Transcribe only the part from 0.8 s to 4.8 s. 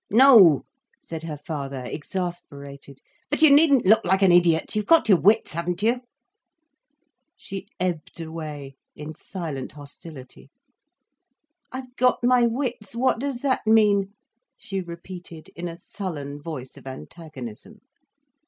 said her father, exasperated. "But you needn't look like an idiot.